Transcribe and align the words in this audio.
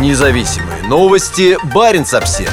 Независимые 0.00 0.82
новости. 0.88 1.56
Барин 1.72 2.02
обсерва 2.02 2.52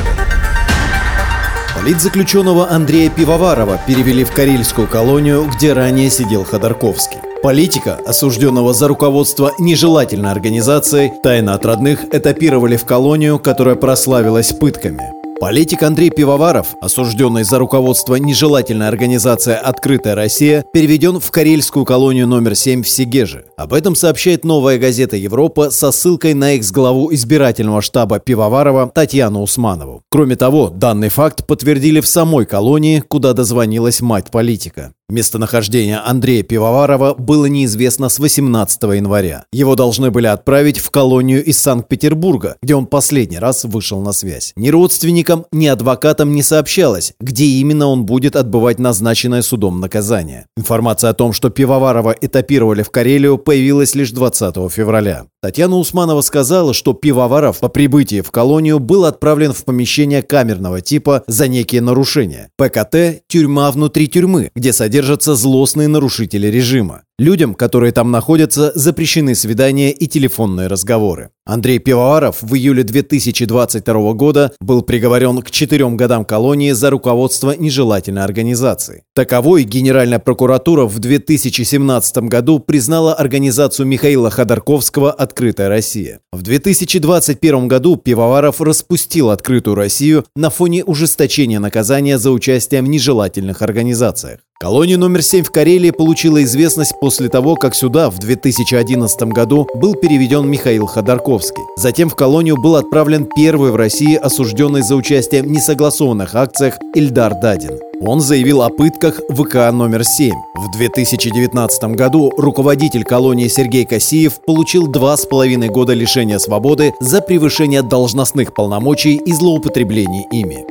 Политзаключенного 1.75 2.69
Андрея 2.69 3.09
Пивоварова 3.09 3.79
перевели 3.87 4.23
в 4.23 4.31
Карельскую 4.31 4.87
колонию, 4.87 5.49
где 5.55 5.73
ранее 5.73 6.11
сидел 6.11 6.43
Ходорковский. 6.43 7.17
Политика, 7.41 7.97
осужденного 8.05 8.73
за 8.73 8.87
руководство 8.87 9.53
нежелательной 9.57 10.29
организацией, 10.29 11.13
тайно 11.23 11.55
от 11.55 11.65
родных 11.65 12.05
этапировали 12.13 12.77
в 12.77 12.85
колонию, 12.85 13.39
которая 13.39 13.75
прославилась 13.75 14.51
пытками. 14.53 15.20
Политик 15.41 15.81
Андрей 15.81 16.11
Пивоваров, 16.11 16.75
осужденный 16.81 17.43
за 17.43 17.57
руководство 17.57 18.13
нежелательной 18.13 18.87
организации 18.87 19.55
«Открытая 19.55 20.13
Россия», 20.13 20.63
переведен 20.71 21.19
в 21.19 21.31
карельскую 21.31 21.83
колонию 21.83 22.27
номер 22.27 22.53
7 22.53 22.83
в 22.83 22.87
Сигеже. 22.87 23.45
Об 23.57 23.73
этом 23.73 23.95
сообщает 23.95 24.45
новая 24.45 24.77
газета 24.77 25.17
«Европа» 25.17 25.71
со 25.71 25.91
ссылкой 25.91 26.35
на 26.35 26.53
экс-главу 26.53 27.11
избирательного 27.15 27.81
штаба 27.81 28.19
Пивоварова 28.19 28.91
Татьяну 28.93 29.41
Усманову. 29.41 30.03
Кроме 30.11 30.35
того, 30.35 30.69
данный 30.69 31.09
факт 31.09 31.47
подтвердили 31.47 32.01
в 32.01 32.07
самой 32.07 32.45
колонии, 32.45 32.99
куда 32.99 33.33
дозвонилась 33.33 33.99
мать 33.99 34.29
политика. 34.29 34.93
Местонахождение 35.11 35.97
Андрея 35.97 36.41
Пивоварова 36.41 37.15
было 37.15 37.45
неизвестно 37.45 38.07
с 38.07 38.17
18 38.17 38.81
января. 38.83 39.43
Его 39.51 39.75
должны 39.75 40.09
были 40.09 40.27
отправить 40.27 40.79
в 40.79 40.89
колонию 40.89 41.43
из 41.43 41.59
Санкт-Петербурга, 41.59 42.55
где 42.61 42.75
он 42.75 42.85
последний 42.85 43.37
раз 43.37 43.65
вышел 43.65 43.99
на 43.99 44.13
связь. 44.13 44.53
Ни 44.55 44.69
родственникам, 44.69 45.45
ни 45.51 45.67
адвокатам 45.67 46.31
не 46.33 46.41
сообщалось, 46.43 47.11
где 47.19 47.43
именно 47.43 47.87
он 47.87 48.05
будет 48.05 48.37
отбывать 48.37 48.79
назначенное 48.79 49.41
судом 49.41 49.81
наказание. 49.81 50.45
Информация 50.55 51.09
о 51.09 51.13
том, 51.13 51.33
что 51.33 51.49
Пивоварова 51.49 52.15
этапировали 52.21 52.81
в 52.81 52.89
Карелию, 52.89 53.37
появилась 53.37 53.95
лишь 53.95 54.11
20 54.11 54.71
февраля. 54.71 55.25
Татьяна 55.43 55.77
Усманова 55.77 56.21
сказала, 56.21 56.71
что 56.71 56.93
Пивоваров 56.93 57.61
по 57.61 57.67
прибытии 57.67 58.21
в 58.21 58.29
колонию 58.29 58.77
был 58.77 59.05
отправлен 59.05 59.53
в 59.53 59.65
помещение 59.65 60.21
камерного 60.21 60.81
типа 60.81 61.23
за 61.25 61.47
некие 61.47 61.81
нарушения. 61.81 62.51
ПКТ– 62.57 63.23
тюрьма 63.27 63.71
внутри 63.71 64.07
тюрьмы, 64.07 64.51
где 64.53 64.71
содержатся 64.71 65.33
злостные 65.33 65.87
нарушители 65.87 66.45
режима. 66.45 67.05
Людям, 67.21 67.53
которые 67.53 67.91
там 67.91 68.09
находятся, 68.09 68.71
запрещены 68.73 69.35
свидания 69.35 69.91
и 69.91 70.07
телефонные 70.07 70.65
разговоры. 70.65 71.29
Андрей 71.45 71.77
Пивоваров 71.77 72.41
в 72.41 72.55
июле 72.55 72.81
2022 72.81 74.13
года 74.13 74.53
был 74.59 74.81
приговорен 74.81 75.37
к 75.43 75.51
четырем 75.51 75.97
годам 75.97 76.25
колонии 76.25 76.71
за 76.71 76.89
руководство 76.89 77.55
нежелательной 77.55 78.23
организации. 78.23 79.03
Таковой 79.13 79.65
Генеральная 79.65 80.17
прокуратура 80.17 80.85
в 80.85 80.97
2017 80.97 82.17
году 82.23 82.57
признала 82.57 83.13
организацию 83.13 83.85
Михаила 83.85 84.31
Ходорковского 84.31 85.11
«Открытая 85.11 85.69
Россия». 85.69 86.21
В 86.31 86.41
2021 86.41 87.67
году 87.67 87.97
Пивоваров 87.97 88.61
распустил 88.61 89.29
«Открытую 89.29 89.75
Россию» 89.75 90.25
на 90.35 90.49
фоне 90.49 90.83
ужесточения 90.83 91.59
наказания 91.59 92.17
за 92.17 92.31
участие 92.31 92.81
в 92.81 92.87
нежелательных 92.87 93.61
организациях. 93.61 94.39
Колония 94.61 94.95
номер 94.95 95.23
7 95.23 95.43
в 95.43 95.49
Карелии 95.49 95.89
получила 95.89 96.43
известность 96.43 96.93
после 97.01 97.29
того, 97.29 97.55
как 97.55 97.73
сюда 97.73 98.11
в 98.11 98.19
2011 98.19 99.23
году 99.23 99.67
был 99.73 99.95
переведен 99.95 100.47
Михаил 100.47 100.85
Ходорковский. 100.85 101.63
Затем 101.77 102.09
в 102.09 102.15
колонию 102.15 102.61
был 102.61 102.75
отправлен 102.75 103.27
первый 103.35 103.71
в 103.71 103.75
России 103.75 104.15
осужденный 104.15 104.83
за 104.83 104.95
участие 104.95 105.41
в 105.41 105.47
несогласованных 105.47 106.35
акциях 106.35 106.75
Ильдар 106.93 107.33
Дадин. 107.41 107.79
Он 108.01 108.19
заявил 108.19 108.61
о 108.61 108.69
пытках 108.69 109.19
ВК 109.31 109.73
номер 109.73 110.03
7. 110.03 110.31
В 110.53 110.77
2019 110.77 111.83
году 111.95 112.31
руководитель 112.37 113.03
колонии 113.03 113.47
Сергей 113.47 113.85
Косиев 113.85 114.41
получил 114.45 114.85
два 114.85 115.17
с 115.17 115.25
половиной 115.25 115.69
года 115.69 115.95
лишения 115.95 116.37
свободы 116.37 116.93
за 116.99 117.21
превышение 117.21 117.81
должностных 117.81 118.53
полномочий 118.53 119.15
и 119.15 119.33
злоупотребление 119.33 120.25
ими. 120.31 120.70